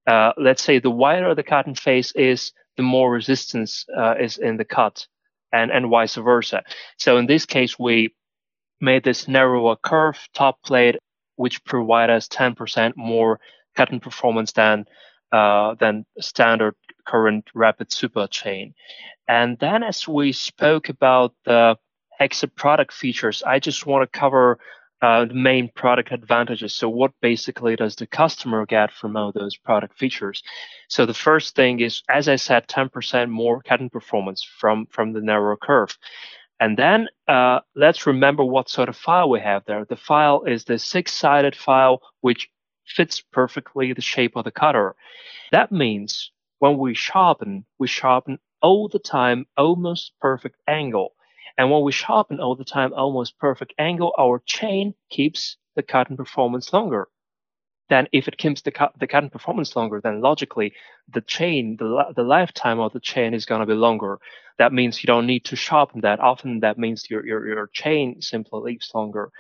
Uh, 0.06 0.32
let's 0.36 0.62
say 0.62 0.78
the 0.78 0.90
wider 0.90 1.34
the 1.34 1.42
cutting 1.42 1.74
face 1.74 2.12
is, 2.12 2.52
the 2.76 2.82
more 2.84 3.10
resistance 3.10 3.84
uh, 3.96 4.14
is 4.20 4.38
in 4.38 4.56
the 4.58 4.64
cut, 4.64 5.06
and 5.52 5.72
and 5.72 5.90
vice 5.90 6.14
versa. 6.14 6.62
So 6.98 7.16
in 7.16 7.26
this 7.26 7.46
case, 7.46 7.78
we 7.80 8.14
made 8.80 9.04
this 9.04 9.28
narrower 9.28 9.76
kerf 9.76 10.28
top 10.34 10.62
plate, 10.62 10.96
which 11.36 11.64
provide 11.64 12.10
us 12.10 12.28
10% 12.28 12.96
more 12.96 13.40
cutting 13.76 14.00
performance 14.00 14.52
than 14.52 14.86
uh, 15.32 15.74
than 15.74 16.04
standard 16.20 16.74
current 17.06 17.48
rapid 17.54 17.90
super 17.90 18.26
chain. 18.26 18.74
And 19.28 19.58
then 19.58 19.82
as 19.82 20.06
we 20.06 20.32
spoke 20.32 20.88
about 20.88 21.34
the 21.44 21.76
Hexa 22.20 22.54
product 22.54 22.92
features, 22.92 23.42
I 23.42 23.58
just 23.58 23.86
want 23.86 24.10
to 24.10 24.18
cover 24.18 24.58
uh, 25.00 25.24
the 25.24 25.34
main 25.34 25.68
product 25.74 26.12
advantages. 26.12 26.74
So 26.74 26.88
what 26.88 27.12
basically 27.20 27.74
does 27.74 27.96
the 27.96 28.06
customer 28.06 28.64
get 28.66 28.92
from 28.92 29.16
all 29.16 29.32
those 29.32 29.56
product 29.56 29.98
features? 29.98 30.42
So 30.88 31.06
the 31.06 31.14
first 31.14 31.56
thing 31.56 31.80
is, 31.80 32.02
as 32.08 32.28
I 32.28 32.36
said, 32.36 32.68
10% 32.68 33.28
more 33.28 33.62
cutting 33.62 33.90
performance 33.90 34.46
from, 34.60 34.86
from 34.86 35.12
the 35.12 35.20
narrow 35.20 35.56
kerf. 35.56 35.98
And 36.60 36.78
then 36.78 37.08
uh, 37.26 37.60
let's 37.74 38.06
remember 38.06 38.44
what 38.44 38.68
sort 38.68 38.88
of 38.88 38.96
file 38.96 39.28
we 39.28 39.40
have 39.40 39.64
there. 39.64 39.84
The 39.84 39.96
file 39.96 40.44
is 40.44 40.64
the 40.64 40.78
six-sided 40.78 41.56
file, 41.56 42.00
which 42.20 42.48
fits 42.94 43.20
perfectly 43.20 43.92
the 43.92 44.02
shape 44.02 44.36
of 44.36 44.44
the 44.44 44.50
cutter. 44.50 44.94
That 45.50 45.72
means 45.72 46.32
when 46.58 46.78
we 46.78 46.94
sharpen, 46.94 47.64
we 47.78 47.88
sharpen 47.88 48.38
all 48.60 48.88
the 48.88 48.98
time, 48.98 49.46
almost 49.56 50.12
perfect 50.20 50.56
angle. 50.68 51.14
And 51.58 51.70
when 51.70 51.82
we 51.82 51.92
sharpen 51.92 52.40
all 52.40 52.56
the 52.56 52.64
time 52.64 52.92
almost 52.94 53.38
perfect 53.38 53.74
angle, 53.78 54.12
our 54.18 54.42
chain 54.46 54.94
keeps 55.10 55.56
the 55.74 55.82
cutting 55.82 56.16
performance 56.16 56.72
longer. 56.72 57.08
Then 57.92 58.08
if 58.10 58.26
it 58.26 58.38
keeps 58.38 58.62
the, 58.62 58.72
the 58.98 59.06
cutting 59.06 59.28
performance 59.28 59.76
longer, 59.76 60.00
then 60.02 60.22
logically 60.22 60.72
the 61.12 61.20
chain, 61.20 61.76
the, 61.78 62.06
the 62.16 62.22
lifetime 62.22 62.80
of 62.80 62.94
the 62.94 63.00
chain 63.00 63.34
is 63.34 63.44
going 63.44 63.60
to 63.60 63.66
be 63.66 63.74
longer. 63.74 64.18
That 64.56 64.72
means 64.72 65.02
you 65.02 65.08
don't 65.08 65.26
need 65.26 65.44
to 65.44 65.56
sharpen 65.56 66.00
that. 66.00 66.18
Often 66.18 66.60
that 66.60 66.78
means 66.78 67.10
your, 67.10 67.26
your, 67.26 67.46
your 67.46 67.66
chain 67.66 68.22
simply 68.22 68.60
lives 68.62 68.90
longer. 68.94 69.30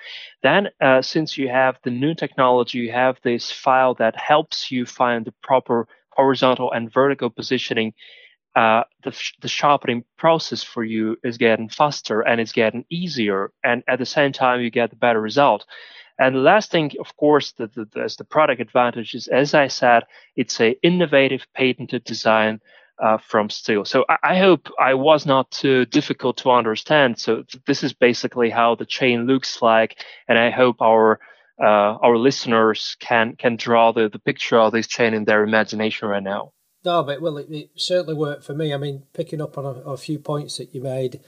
Then 0.42 0.68
uh, 0.82 1.00
since 1.00 1.38
you 1.38 1.48
have 1.48 1.78
the 1.82 1.90
new 1.90 2.14
technology, 2.14 2.76
you 2.76 2.92
have 2.92 3.16
this 3.22 3.50
file 3.50 3.94
that 3.94 4.16
helps 4.16 4.70
you 4.70 4.84
find 4.84 5.24
the 5.24 5.32
proper 5.42 5.88
horizontal 6.10 6.70
and 6.72 6.92
vertical 6.92 7.30
positioning 7.30 7.94
uh, 8.54 8.82
the, 9.02 9.18
the 9.40 9.48
sharpening 9.48 10.04
process 10.18 10.62
for 10.62 10.84
you 10.84 11.16
is 11.24 11.38
getting 11.38 11.70
faster 11.70 12.20
and 12.20 12.38
it's 12.38 12.52
getting 12.52 12.84
easier. 12.90 13.50
And 13.64 13.82
at 13.88 13.98
the 13.98 14.04
same 14.04 14.32
time, 14.32 14.60
you 14.60 14.70
get 14.70 14.90
the 14.90 14.96
better 14.96 15.22
result. 15.22 15.64
And 16.18 16.34
the 16.34 16.40
last 16.40 16.70
thing, 16.70 16.92
of 17.00 17.16
course, 17.16 17.52
that 17.52 17.74
the, 17.74 17.84
the, 17.86 18.14
the 18.18 18.24
product 18.24 18.60
advantage 18.60 19.14
is, 19.14 19.28
as 19.28 19.54
I 19.54 19.68
said, 19.68 20.04
it's 20.36 20.60
a 20.60 20.78
innovative 20.82 21.46
patented 21.54 22.04
design 22.04 22.60
uh, 23.02 23.18
from 23.18 23.48
STIHL. 23.48 23.86
So 23.86 24.04
I, 24.08 24.16
I, 24.22 24.38
hope 24.38 24.68
I 24.78 24.94
was 24.94 25.26
not 25.26 25.50
too 25.50 25.86
difficult 25.86 26.36
to 26.38 26.50
understand. 26.50 27.18
So 27.18 27.44
this 27.66 27.82
is 27.82 27.92
basically 27.92 28.50
how 28.50 28.74
the 28.74 28.86
chain 28.86 29.26
looks 29.26 29.60
like, 29.62 30.04
and 30.28 30.38
I 30.38 30.50
hope 30.50 30.80
our 30.80 31.18
uh, 31.60 31.96
our 32.02 32.16
listeners 32.16 32.96
can 32.98 33.36
can 33.36 33.56
draw 33.56 33.92
the, 33.92 34.08
the 34.08 34.18
picture 34.18 34.58
of 34.58 34.72
this 34.72 34.86
chain 34.86 35.14
in 35.14 35.24
their 35.24 35.44
imagination 35.44 36.08
right 36.08 36.22
now. 36.22 36.52
No, 36.84 37.02
but 37.02 37.20
well, 37.20 37.38
it, 37.38 37.50
it, 37.50 37.70
certainly 37.76 38.14
worked 38.14 38.44
for 38.44 38.54
me. 38.54 38.72
I 38.74 38.76
mean, 38.76 39.04
picking 39.12 39.40
up 39.40 39.58
on 39.58 39.64
a, 39.64 39.90
a 39.92 39.96
few 39.96 40.18
points 40.18 40.58
that 40.58 40.74
you 40.74 40.80
made, 40.80 41.20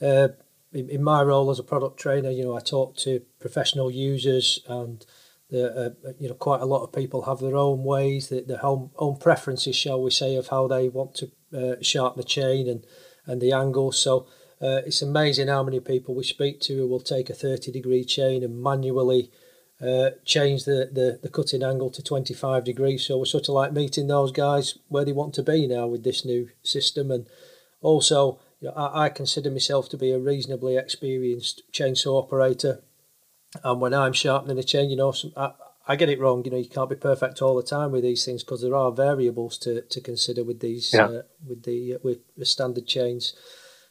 uh, 0.00 0.28
in, 0.72 0.88
in, 0.88 1.02
my 1.02 1.22
role 1.22 1.50
as 1.50 1.58
a 1.58 1.64
product 1.64 1.98
trainer, 1.98 2.30
you 2.30 2.44
know, 2.44 2.56
I 2.56 2.60
talk 2.60 2.96
to 2.98 3.22
professional 3.40 3.90
users, 3.90 4.60
and 4.68 5.04
the, 5.50 5.94
uh, 6.06 6.12
you 6.18 6.28
know, 6.28 6.34
quite 6.34 6.60
a 6.60 6.66
lot 6.66 6.84
of 6.84 6.92
people 6.92 7.22
have 7.22 7.40
their 7.40 7.56
own 7.56 7.84
ways, 7.84 8.28
their, 8.28 8.42
their 8.42 8.64
own 8.64 8.90
own 8.96 9.16
preferences, 9.16 9.76
shall 9.76 10.02
we 10.02 10.10
say, 10.10 10.36
of 10.36 10.48
how 10.48 10.68
they 10.68 10.88
want 10.88 11.14
to 11.16 11.30
uh, 11.56 11.76
sharpen 11.82 12.20
the 12.20 12.24
chain 12.24 12.68
and 12.68 12.84
and 13.26 13.40
the 13.40 13.52
angle. 13.52 13.92
So. 13.92 14.26
Uh, 14.62 14.82
it's 14.84 15.00
amazing 15.00 15.48
how 15.48 15.62
many 15.62 15.80
people 15.80 16.14
we 16.14 16.22
speak 16.22 16.60
to 16.60 16.76
who 16.76 16.86
will 16.86 17.00
take 17.00 17.30
a 17.30 17.34
30 17.34 17.72
degree 17.72 18.04
chain 18.04 18.44
and 18.44 18.62
manually 18.62 19.30
uh, 19.80 20.10
change 20.24 20.64
the, 20.64 20.90
the, 20.92 21.18
the 21.22 21.28
cutting 21.28 21.62
angle 21.62 21.90
to 21.90 22.02
25 22.02 22.64
degrees. 22.64 23.06
So 23.06 23.18
we're 23.18 23.24
sort 23.24 23.48
of 23.48 23.54
like 23.54 23.72
meeting 23.72 24.06
those 24.06 24.30
guys 24.30 24.76
where 24.88 25.04
they 25.04 25.12
want 25.12 25.32
to 25.34 25.42
be 25.42 25.66
now 25.66 25.86
with 25.86 26.04
this 26.04 26.24
new 26.24 26.50
system. 26.62 27.10
And 27.10 27.26
also, 27.80 28.40
I, 28.76 29.04
I 29.04 29.08
consider 29.08 29.50
myself 29.50 29.88
to 29.90 29.96
be 29.96 30.12
a 30.12 30.18
reasonably 30.18 30.76
experienced 30.76 31.62
chainsaw 31.72 32.22
operator. 32.22 32.82
And 33.64 33.80
when 33.80 33.94
I'm 33.94 34.12
sharpening 34.12 34.58
a 34.58 34.62
chain, 34.62 34.90
you 34.90 34.96
know, 34.96 35.12
some, 35.12 35.32
I, 35.36 35.52
I 35.88 35.96
get 35.96 36.08
it 36.08 36.20
wrong. 36.20 36.44
You 36.44 36.50
know, 36.52 36.56
you 36.56 36.68
can't 36.68 36.90
be 36.90 36.96
perfect 36.96 37.42
all 37.42 37.56
the 37.56 37.62
time 37.62 37.90
with 37.90 38.02
these 38.02 38.24
things 38.24 38.44
because 38.44 38.62
there 38.62 38.76
are 38.76 38.92
variables 38.92 39.58
to, 39.58 39.82
to 39.82 40.00
consider 40.00 40.44
with 40.44 40.60
these 40.60 40.92
yeah. 40.92 41.06
uh, 41.06 41.22
with 41.46 41.64
the 41.64 41.94
uh, 41.94 41.98
with 42.02 42.18
the 42.36 42.46
standard 42.46 42.86
chains. 42.86 43.34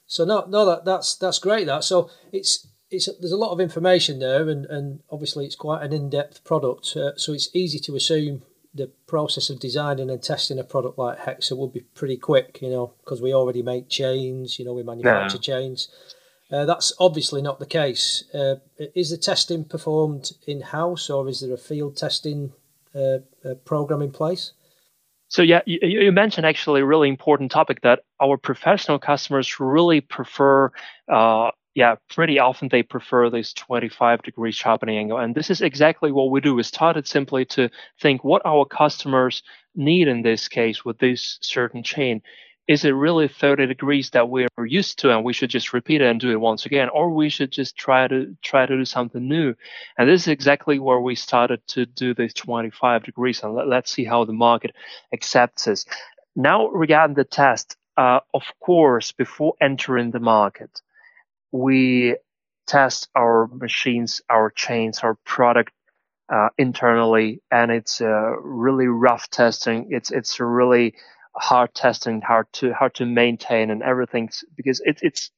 So 0.05 0.23
no, 0.23 0.45
no, 0.47 0.65
that 0.65 0.85
that's 0.85 1.15
that's 1.15 1.39
great. 1.39 1.65
That 1.65 1.83
so 1.83 2.09
it's 2.31 2.67
it's 2.89 3.09
there's 3.19 3.33
a 3.33 3.37
lot 3.37 3.51
of 3.51 3.59
information 3.59 4.19
there, 4.19 4.47
and, 4.47 4.65
and 4.65 5.01
obviously 5.11 5.45
it's 5.45 5.55
quite 5.55 5.83
an 5.83 5.93
in-depth 5.93 6.43
product, 6.43 6.95
uh, 6.95 7.17
so 7.17 7.33
it's 7.33 7.53
easy 7.53 7.79
to 7.79 7.95
assume 7.95 8.43
the 8.73 8.87
process 9.07 9.49
of 9.49 9.59
designing 9.59 10.09
and 10.09 10.21
testing 10.21 10.59
a 10.59 10.63
product 10.63 10.97
like 10.97 11.19
Hexa 11.19 11.57
will 11.57 11.69
be 11.69 11.81
pretty 11.81 12.17
quick, 12.17 12.59
you 12.61 12.69
know, 12.69 12.93
because 13.03 13.21
we 13.21 13.33
already 13.33 13.63
make 13.63 13.89
chains, 13.89 14.59
you 14.59 14.65
know, 14.65 14.73
we 14.73 14.83
manufacture 14.83 15.37
yeah. 15.37 15.59
chains. 15.59 15.89
Uh, 16.51 16.65
that's 16.65 16.93
obviously 16.99 17.41
not 17.41 17.59
the 17.59 17.65
case. 17.65 18.23
Uh, 18.33 18.55
is 18.95 19.11
the 19.11 19.17
testing 19.17 19.63
performed 19.63 20.31
in 20.47 20.61
house, 20.61 21.09
or 21.09 21.27
is 21.27 21.41
there 21.41 21.53
a 21.53 21.57
field 21.57 21.95
testing 21.95 22.53
uh, 22.95 23.19
uh, 23.45 23.53
program 23.65 24.01
in 24.01 24.11
place? 24.11 24.53
So 25.27 25.43
yeah, 25.43 25.61
you, 25.67 25.79
you, 25.83 26.11
mentioned 26.11 26.47
actually 26.47 26.81
a 26.81 26.85
really 26.85 27.07
important 27.07 27.51
topic 27.51 27.81
that 27.81 27.99
our 28.19 28.35
professional 28.35 28.97
customers 28.97 29.59
really 29.59 30.01
prefer 30.01 30.71
uh, 31.07 31.51
yeah, 31.79 31.95
pretty 32.09 32.39
often 32.39 32.67
they 32.67 32.83
prefer 32.83 33.29
this 33.29 33.53
25 33.53 34.21
degree 34.23 34.51
sharpening 34.51 34.97
angle. 34.97 35.17
And 35.17 35.33
this 35.33 35.49
is 35.49 35.61
exactly 35.61 36.11
what 36.11 36.29
we 36.29 36.41
do. 36.41 36.53
We 36.53 36.63
started 36.63 37.07
simply 37.07 37.45
to 37.55 37.69
think 38.01 38.21
what 38.21 38.41
our 38.45 38.65
customers 38.65 39.43
need 39.75 40.09
in 40.09 40.21
this 40.21 40.49
case 40.49 40.83
with 40.83 40.97
this 40.97 41.39
certain 41.39 41.81
chain. 41.81 42.21
Is 42.67 42.83
it 42.83 42.89
really 42.89 43.29
30 43.29 43.65
degrees 43.67 44.09
that 44.09 44.27
we're 44.27 44.49
used 44.65 44.99
to 44.99 45.15
and 45.15 45.23
we 45.23 45.31
should 45.31 45.49
just 45.49 45.71
repeat 45.71 46.01
it 46.01 46.07
and 46.07 46.19
do 46.19 46.31
it 46.31 46.41
once 46.41 46.65
again? 46.65 46.89
Or 46.89 47.11
we 47.11 47.29
should 47.29 47.49
just 47.49 47.77
try 47.77 48.09
to 48.09 48.35
try 48.41 48.65
to 48.65 48.75
do 48.75 48.83
something 48.83 49.25
new. 49.25 49.55
And 49.97 50.09
this 50.09 50.23
is 50.23 50.27
exactly 50.27 50.79
where 50.79 50.99
we 50.99 51.15
started 51.15 51.65
to 51.67 51.85
do 51.85 52.13
this 52.13 52.33
25 52.33 53.05
degrees. 53.05 53.41
And 53.41 53.55
let, 53.55 53.85
us 53.85 53.89
see 53.89 54.03
how 54.03 54.25
the 54.25 54.33
market 54.33 54.75
accepts 55.13 55.63
this. 55.63 55.85
Now 56.35 56.67
regarding 56.67 57.15
the 57.15 57.23
test, 57.23 57.77
uh, 57.95 58.19
of 58.33 58.43
course, 58.59 59.13
before 59.13 59.53
entering 59.61 60.11
the 60.11 60.19
market, 60.19 60.81
we 61.51 62.17
test 62.67 63.09
our 63.15 63.47
machines, 63.47 64.21
our 64.29 64.51
chains, 64.51 64.99
our 64.99 65.15
product 65.25 65.71
uh, 66.33 66.49
internally, 66.57 67.41
and 67.51 67.71
it's 67.71 68.01
really 68.41 68.87
rough 68.87 69.29
testing. 69.29 69.87
It's 69.89 70.11
it's 70.11 70.39
really 70.39 70.95
hard 71.35 71.73
testing, 71.73 72.21
hard 72.21 72.47
to 72.53 72.73
hard 72.73 72.95
to 72.95 73.05
maintain, 73.05 73.71
and 73.71 73.81
everything 73.81 74.29
because 74.55 74.81
it, 74.85 74.99
it's 75.01 75.31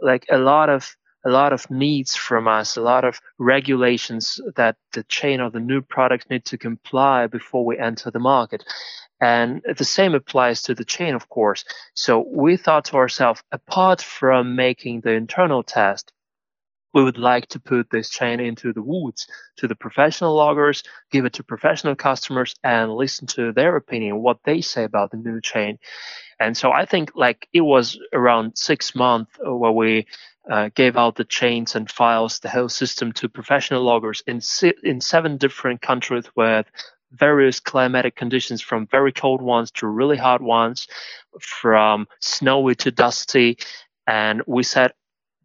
like 0.00 0.26
a 0.30 0.38
lot 0.38 0.68
of 0.68 0.96
a 1.24 1.30
lot 1.30 1.52
of 1.52 1.70
needs 1.70 2.14
from 2.16 2.48
us, 2.48 2.76
a 2.76 2.80
lot 2.80 3.04
of 3.04 3.20
regulations 3.38 4.40
that 4.56 4.76
the 4.92 5.04
chain 5.04 5.40
or 5.40 5.50
the 5.50 5.60
new 5.60 5.80
products 5.80 6.26
need 6.30 6.44
to 6.46 6.58
comply 6.58 7.26
before 7.26 7.64
we 7.64 7.78
enter 7.78 8.10
the 8.10 8.18
market. 8.18 8.64
And 9.20 9.62
the 9.76 9.84
same 9.84 10.14
applies 10.14 10.62
to 10.62 10.74
the 10.74 10.84
chain, 10.84 11.14
of 11.14 11.28
course. 11.28 11.64
So 11.94 12.26
we 12.28 12.56
thought 12.56 12.86
to 12.86 12.96
ourselves, 12.96 13.42
apart 13.52 14.02
from 14.02 14.56
making 14.56 15.02
the 15.02 15.12
internal 15.12 15.62
test, 15.62 16.12
we 16.94 17.02
would 17.02 17.18
like 17.18 17.46
to 17.48 17.60
put 17.60 17.90
this 17.90 18.10
chain 18.10 18.40
into 18.40 18.72
the 18.72 18.82
woods 18.82 19.26
to 19.56 19.68
the 19.68 19.74
professional 19.74 20.34
loggers, 20.34 20.82
give 21.10 21.24
it 21.24 21.34
to 21.34 21.44
professional 21.44 21.94
customers 21.94 22.54
and 22.62 22.92
listen 22.92 23.26
to 23.28 23.52
their 23.52 23.76
opinion, 23.76 24.22
what 24.22 24.38
they 24.44 24.60
say 24.60 24.84
about 24.84 25.10
the 25.10 25.16
new 25.16 25.40
chain. 25.40 25.78
And 26.38 26.56
so 26.56 26.72
I 26.72 26.84
think 26.86 27.12
like 27.14 27.48
it 27.52 27.60
was 27.60 27.98
around 28.12 28.56
six 28.56 28.94
months 28.94 29.32
where 29.40 29.72
we 29.72 30.06
uh, 30.50 30.70
gave 30.74 30.96
out 30.96 31.16
the 31.16 31.24
chains 31.24 31.76
and 31.76 31.90
files, 31.90 32.40
the 32.40 32.48
whole 32.48 32.68
system 32.68 33.12
to 33.12 33.28
professional 33.28 33.82
loggers 33.82 34.22
in, 34.26 34.40
si- 34.40 34.74
in 34.82 35.00
seven 35.00 35.36
different 35.36 35.80
countries 35.80 36.24
with 36.34 36.66
various 37.12 37.60
climatic 37.60 38.16
conditions 38.16 38.60
from 38.60 38.86
very 38.86 39.12
cold 39.12 39.42
ones 39.42 39.70
to 39.70 39.86
really 39.86 40.16
hot 40.16 40.40
ones, 40.40 40.88
from 41.40 42.08
snowy 42.20 42.74
to 42.74 42.90
dusty. 42.90 43.58
And 44.06 44.42
we 44.46 44.62
said, 44.62 44.92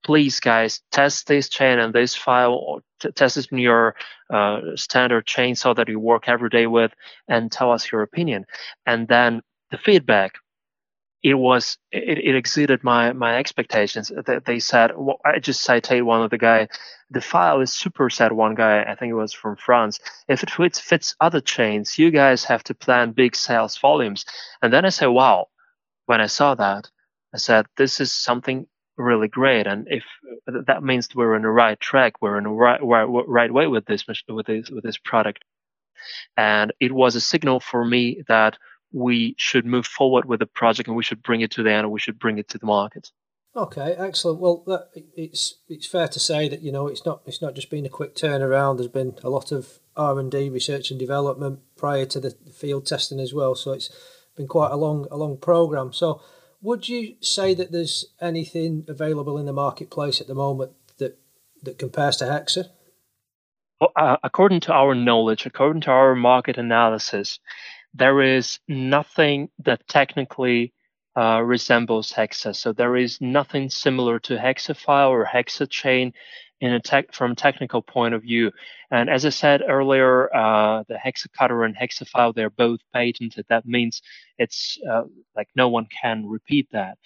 please, 0.08 0.40
guys, 0.40 0.82
test 0.92 1.28
this 1.28 1.50
chain 1.50 1.80
and 1.80 1.94
this 1.94 2.16
file, 2.16 2.54
or 2.54 2.82
t- 3.02 3.12
test 3.12 3.36
this 3.36 3.48
in 3.48 3.58
your 3.58 3.94
uh, 4.34 4.62
standard 4.76 5.28
chainsaw 5.28 5.76
that 5.76 5.90
you 5.90 6.00
work 6.00 6.24
every 6.28 6.50
day 6.50 6.66
with, 6.66 6.94
and 7.28 7.52
tell 7.52 7.72
us 7.74 7.92
your 7.92 8.02
opinion. 8.04 8.46
And 8.86 9.10
then 9.10 9.42
the 9.70 9.78
feedback 9.78 10.36
it 11.24 11.34
was 11.34 11.78
it, 11.92 12.20
it 12.20 12.36
exceeded 12.36 12.84
my 12.84 13.12
my 13.12 13.38
expectations. 13.38 14.12
They, 14.26 14.40
they 14.46 14.60
said 14.60 14.92
well, 14.96 15.20
I 15.26 15.40
just 15.40 15.62
cited 15.62 16.04
one 16.04 16.22
of 16.24 16.30
the 16.30 16.38
guy. 16.38 16.70
The 17.10 17.22
file 17.22 17.60
is 17.60 17.74
super 17.74 18.10
said 18.10 18.32
one 18.32 18.56
guy. 18.56 18.84
I 18.84 18.96
think 18.96 19.12
it 19.12 19.16
was 19.16 19.34
from 19.34 19.58
France. 19.58 20.00
If 20.30 20.44
it 20.44 20.52
fits, 20.52 20.80
fits 20.80 21.16
other 21.20 21.42
chains, 21.42 21.98
you 21.98 22.12
guys 22.12 22.46
have 22.46 22.64
to 22.66 22.76
plan 22.76 23.12
big 23.12 23.36
sales 23.36 23.78
volumes. 23.78 24.26
And 24.62 24.72
then 24.72 24.86
I 24.86 24.90
said, 24.90 25.08
wow. 25.08 25.48
When 26.06 26.22
I 26.22 26.28
saw 26.28 26.56
that, 26.56 26.90
I 27.34 27.38
said 27.38 27.66
this 27.76 28.00
is 28.00 28.12
something 28.12 28.68
really 28.98 29.28
great. 29.28 29.68
And 29.68 29.88
if 29.90 30.04
uh, 30.48 30.62
that 30.68 30.84
means 30.84 31.14
we're 31.16 31.36
on 31.36 31.44
the 31.44 31.50
right 31.50 31.80
track, 31.80 32.22
we're 32.22 32.38
in 32.38 32.44
the 32.46 32.50
right 32.50 32.84
right, 32.84 33.06
right 33.06 33.54
way 33.54 33.68
with 33.68 33.86
this 33.86 34.06
with 34.28 34.46
this 34.46 34.70
with 34.70 34.84
this 34.84 34.98
product. 34.98 35.44
And 36.36 36.74
it 36.80 36.92
was 36.92 37.16
a 37.16 37.22
signal 37.22 37.60
for 37.60 37.84
me 37.84 38.24
that 38.28 38.58
we 38.92 39.36
should 39.38 39.66
move 39.66 39.86
forward 39.86 40.26
with 40.26 40.40
the 40.40 40.46
project 40.46 40.88
and 40.88 40.96
we 40.96 41.04
should 41.04 41.22
bring 41.22 41.42
it 41.42 41.52
to 41.52 41.64
the 41.64 41.72
end 41.72 41.82
and 41.82 41.92
we 41.92 42.00
should 42.00 42.20
bring 42.20 42.38
it 42.38 42.48
to 42.50 42.58
the 42.58 42.66
market. 42.66 43.12
Okay, 43.56 43.96
excellent. 43.98 44.40
Well, 44.40 44.64
that, 44.68 44.90
it's 45.16 45.56
it's 45.68 45.88
fair 45.88 46.08
to 46.08 46.20
say 46.20 46.48
that 46.48 46.62
you 46.62 46.72
know 46.72 46.88
it's 46.88 47.06
not 47.06 47.22
it's 47.26 47.42
not 47.42 47.56
just 47.56 47.72
been 47.72 47.86
a 47.88 47.90
quick 47.90 48.16
turnaround. 48.16 48.78
There's 48.78 48.88
been 48.88 49.16
a 49.24 49.30
lot 49.30 49.52
of 49.52 49.80
R 49.96 50.20
and 50.20 50.32
D, 50.32 50.50
research 50.50 50.92
and 50.92 51.00
development 51.00 51.60
prior 51.76 52.06
to 52.06 52.20
the 52.20 52.32
field 52.54 52.86
testing 52.86 53.20
as 53.20 53.34
well. 53.34 53.56
So 53.56 53.72
it's 53.72 53.90
been 54.36 54.48
quite 54.48 54.72
a 54.72 54.76
long 54.76 55.08
a 55.10 55.18
long 55.18 55.38
program. 55.38 55.92
So 55.92 56.22
would 56.62 56.90
you 56.90 57.16
say 57.22 57.54
that 57.54 57.72
there's 57.72 58.06
anything 58.20 58.86
available 58.88 59.38
in 59.38 59.46
the 59.46 59.54
marketplace 59.54 60.20
at 60.22 60.28
the 60.28 60.36
moment 60.36 60.72
that 60.98 61.18
that 61.64 61.78
compares 61.78 62.18
to 62.18 62.26
Hexa? 62.26 62.70
Well, 63.80 63.92
uh, 63.96 64.18
according 64.24 64.62
to 64.62 64.74
our 64.74 64.96
knowledge, 64.96 65.46
according 65.46 65.82
to 65.82 65.92
our 65.92 66.16
market 66.16 66.58
analysis, 66.58 67.40
there 67.94 68.22
is 68.22 68.60
nothing 68.68 69.50
that 69.64 69.88
technically 69.88 70.74
uh, 71.16 71.42
resembles 71.42 72.14
Hexa. 72.14 72.56
So 72.56 72.74
there 72.74 72.96
is 72.96 73.20
nothing 73.22 73.70
similar 73.70 74.20
to 74.20 74.38
Hexafile 74.38 75.10
or 75.10 75.26
HexaChain 75.26 76.14
in 76.60 76.74
a 76.74 76.80
tech 76.80 77.14
from 77.14 77.32
a 77.32 77.36
technical 77.36 77.82
point 77.82 78.14
of 78.14 78.24
view. 78.24 78.52
And 78.90 79.10
as 79.10 79.26
I 79.26 79.30
said 79.30 79.62
earlier, 79.68 80.34
uh, 80.36 80.84
the 80.88 80.96
Hexacutter 80.96 81.66
and 81.66 81.76
Hexafile 81.76 82.34
they're 82.34 82.50
both 82.50 82.80
patented. 82.94 83.46
That 83.50 83.66
means 83.66 84.02
it's 84.38 84.78
uh, 84.90 85.04
like 85.36 85.50
no 85.56 85.70
one 85.70 85.88
can 86.02 86.26
repeat 86.26 86.68
that. 86.72 86.98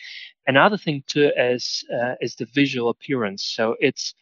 Another 0.48 0.78
thing 0.78 1.04
too 1.08 1.32
is 1.36 1.84
uh, 1.94 2.16
is 2.22 2.36
the 2.36 2.48
visual 2.54 2.90
appearance. 2.90 3.44
So 3.44 3.76
it's 3.80 4.14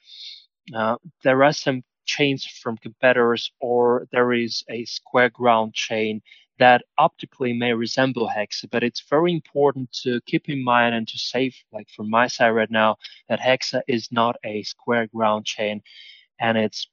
uh, 0.75 0.97
there 1.23 1.43
are 1.43 1.53
some 1.53 1.83
chains 2.05 2.45
from 2.45 2.77
competitors, 2.77 3.51
or 3.59 4.07
there 4.11 4.33
is 4.33 4.63
a 4.69 4.85
square 4.85 5.29
ground 5.29 5.73
chain 5.73 6.21
that 6.59 6.83
optically 6.97 7.53
may 7.53 7.73
resemble 7.73 8.29
Hexa, 8.29 8.69
but 8.69 8.83
it's 8.83 9.03
very 9.09 9.33
important 9.33 9.91
to 10.03 10.21
keep 10.25 10.49
in 10.49 10.63
mind 10.63 10.93
and 10.93 11.07
to 11.07 11.17
save, 11.17 11.55
like 11.71 11.89
from 11.89 12.09
my 12.09 12.27
side 12.27 12.51
right 12.51 12.69
now, 12.69 12.97
that 13.29 13.39
Hexa 13.39 13.81
is 13.87 14.11
not 14.11 14.35
a 14.43 14.63
square 14.63 15.07
ground 15.07 15.45
chain 15.45 15.81
and 16.39 16.57
it's 16.57 16.87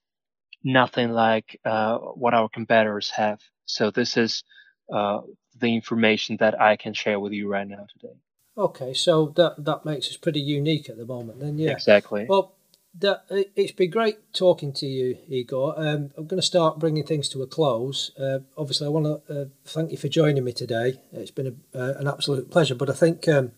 nothing 0.65 1.11
like 1.11 1.59
uh, 1.65 1.99
what 1.99 2.35
our 2.35 2.49
competitors 2.49 3.11
have. 3.11 3.41
So 3.67 3.91
this 3.91 4.17
is 4.17 4.43
uh, 4.93 5.21
the 5.59 5.75
information 5.75 6.37
that 6.39 6.61
I 6.61 6.77
can 6.77 6.95
share 6.95 7.21
with 7.21 7.33
you 7.33 7.49
right 7.49 7.67
now 7.67 7.87
today. 7.99 8.15
Okay, 8.59 8.95
so 8.95 9.33
that 9.37 9.63
that 9.65 9.85
makes 9.85 10.09
us 10.09 10.17
pretty 10.17 10.41
unique 10.41 10.89
at 10.89 10.97
the 10.97 11.05
moment, 11.05 11.41
then, 11.41 11.59
yeah. 11.59 11.71
Exactly. 11.71 12.25
Well, 12.27 12.56
that 13.01 13.25
it's 13.31 13.73
been 13.73 13.91
great 13.91 14.33
talking 14.33 14.73
to 14.75 14.87
you, 14.87 15.19
Igor. 15.29 15.75
Um, 15.77 16.11
I'm 16.17 16.27
going 16.27 16.41
to 16.41 16.47
start 16.47 16.79
bringing 16.79 17.05
things 17.05 17.29
to 17.31 17.43
a 17.43 17.47
close. 17.47 18.11
Uh, 18.19 18.41
obviously, 18.57 18.87
I 18.87 18.91
want 18.91 19.27
to 19.27 19.43
uh, 19.43 19.45
thank 19.65 19.91
you 19.91 19.99
for 19.99 20.09
joining 20.09 20.45
me 20.45 20.53
today. 20.53 21.01
It's 21.13 21.31
been 21.31 21.59
a, 21.75 21.79
uh, 21.79 21.95
an 21.99 22.09
absolute 22.09 22.51
pleasure. 22.51 22.75
But 22.75 22.89
I 22.91 22.95
think 22.95 23.29
um, 23.29 23.53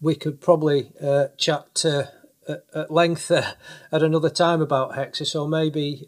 we 0.00 0.14
could 0.14 0.40
probably 0.40 0.92
uh, 1.02 1.28
chat 1.36 1.84
uh, 1.84 2.04
at, 2.48 2.64
at, 2.74 2.90
length 2.90 3.30
uh, 3.30 3.52
at 3.92 4.02
another 4.02 4.30
time 4.30 4.62
about 4.62 4.92
Hexa. 4.92 5.26
So 5.26 5.46
maybe 5.46 6.06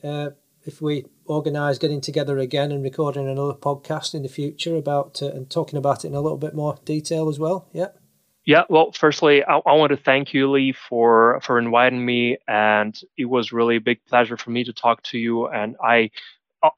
if 0.65 0.81
we 0.81 1.07
organise 1.27 1.79
getting 1.79 2.01
together 2.01 2.39
again 2.39 2.73
and 2.73 2.83
recording 2.83 3.29
another 3.29 3.55
podcast 3.55 4.15
in 4.15 4.23
the 4.23 4.29
future 4.29 4.77
about 4.77 5.21
and 5.21 5.51
talking 5.51 5.77
about 5.77 6.05
it 6.05 6.09
in 6.09 6.15
a 6.15 6.21
little 6.21 6.39
bit 6.39 6.55
more 6.55 6.79
detail 6.85 7.29
as 7.29 7.39
well. 7.39 7.69
Yeah. 7.73 7.89
Yeah, 8.45 8.65
well, 8.69 8.91
firstly, 8.93 9.45
I, 9.45 9.59
I, 9.59 9.75
want 9.75 9.91
to 9.91 9.97
thank 9.97 10.35
you, 10.35 10.51
Lee, 10.51 10.73
for 10.73 11.41
for 11.43 11.59
inviting 11.59 12.05
me, 12.05 12.39
and 12.49 12.99
it 13.17 13.27
was 13.27 13.53
really 13.53 13.77
a 13.77 13.81
big 13.81 14.05
pleasure 14.07 14.37
for 14.37 14.51
me 14.51 14.65
to 14.65 14.73
talk 14.73 15.03
to 15.05 15.19
you. 15.19 15.47
And 15.47 15.77
I, 15.83 16.11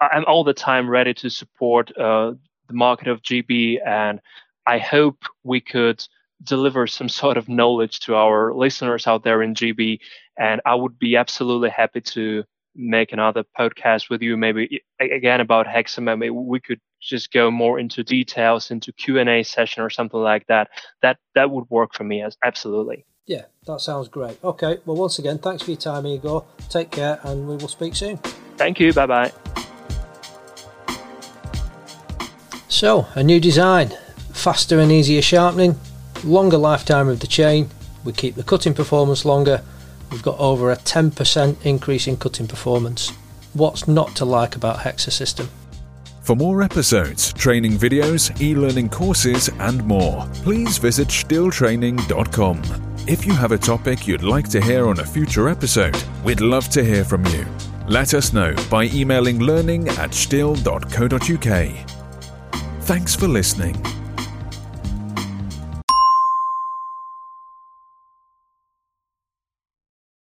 I'm 0.00 0.26
all 0.26 0.44
the 0.44 0.52
time 0.52 0.90
ready 0.90 1.14
to 1.14 1.30
support 1.30 1.96
uh, 1.96 2.34
the 2.68 2.74
market 2.74 3.08
of 3.08 3.22
GB, 3.22 3.78
and 3.86 4.20
I 4.66 4.76
hope 4.78 5.24
we 5.42 5.60
could 5.60 6.06
deliver 6.42 6.86
some 6.86 7.08
sort 7.20 7.38
of 7.38 7.48
knowledge 7.48 8.00
to 8.00 8.14
our 8.14 8.52
listeners 8.52 9.06
out 9.06 9.24
there 9.24 9.42
in 9.42 9.54
GB. 9.54 10.00
And 10.38 10.60
I 10.66 10.74
would 10.74 10.98
be 10.98 11.16
absolutely 11.16 11.70
happy 11.70 12.02
to 12.02 12.44
make 12.74 13.12
another 13.12 13.44
podcast 13.58 14.10
with 14.10 14.20
you, 14.20 14.36
maybe 14.36 14.82
again 15.00 15.40
about 15.40 15.66
Hexamer. 15.66 16.18
Maybe 16.18 16.30
we 16.30 16.60
could 16.60 16.80
just 17.04 17.32
go 17.32 17.50
more 17.50 17.78
into 17.78 18.02
details, 18.02 18.70
into 18.70 18.92
Q 18.92 19.18
and 19.18 19.28
A 19.28 19.42
session 19.42 19.82
or 19.82 19.90
something 19.90 20.20
like 20.20 20.46
that. 20.46 20.68
That 21.02 21.18
that 21.34 21.50
would 21.50 21.68
work 21.70 21.94
for 21.94 22.04
me 22.04 22.22
as 22.22 22.36
absolutely. 22.42 23.04
Yeah, 23.26 23.42
that 23.66 23.80
sounds 23.80 24.08
great. 24.08 24.42
Okay, 24.44 24.78
well, 24.84 24.96
once 24.96 25.18
again, 25.18 25.38
thanks 25.38 25.62
for 25.62 25.70
your 25.70 25.80
time, 25.80 26.06
Igor. 26.06 26.44
Take 26.68 26.90
care, 26.90 27.18
and 27.22 27.48
we 27.48 27.56
will 27.56 27.68
speak 27.68 27.94
soon. 27.96 28.18
Thank 28.56 28.80
you. 28.80 28.92
Bye 28.92 29.06
bye. 29.06 29.32
So, 32.68 33.06
a 33.14 33.22
new 33.22 33.40
design, 33.40 33.90
faster 34.32 34.80
and 34.80 34.90
easier 34.90 35.22
sharpening, 35.22 35.78
longer 36.24 36.58
lifetime 36.58 37.08
of 37.08 37.20
the 37.20 37.26
chain. 37.26 37.70
We 38.04 38.12
keep 38.12 38.34
the 38.34 38.42
cutting 38.42 38.74
performance 38.74 39.24
longer 39.24 39.62
we've 40.14 40.22
got 40.22 40.38
over 40.38 40.70
a 40.70 40.76
10% 40.76 41.66
increase 41.66 42.06
in 42.06 42.16
cutting 42.16 42.46
performance. 42.46 43.10
What's 43.52 43.88
not 43.88 44.14
to 44.16 44.24
like 44.24 44.54
about 44.54 44.78
Hexa 44.78 45.10
System? 45.10 45.48
For 46.24 46.34
more 46.34 46.62
episodes, 46.62 47.34
training 47.34 47.72
videos, 47.72 48.30
e 48.40 48.54
learning 48.54 48.88
courses, 48.88 49.50
and 49.58 49.84
more, 49.84 50.26
please 50.36 50.78
visit 50.78 51.08
stihltraining.com. 51.08 52.62
If 53.06 53.26
you 53.26 53.34
have 53.34 53.52
a 53.52 53.58
topic 53.58 54.08
you'd 54.08 54.22
like 54.22 54.48
to 54.48 54.58
hear 54.58 54.88
on 54.88 55.00
a 55.00 55.04
future 55.04 55.50
episode, 55.50 56.02
we'd 56.24 56.40
love 56.40 56.70
to 56.70 56.82
hear 56.82 57.04
from 57.04 57.26
you. 57.26 57.44
Let 57.86 58.14
us 58.14 58.32
know 58.32 58.54
by 58.70 58.84
emailing 58.84 59.40
learning 59.40 59.90
at 59.90 60.12
stihl.co.uk. 60.12 61.70
Thanks 62.84 63.14
for 63.14 63.28
listening. 63.28 64.03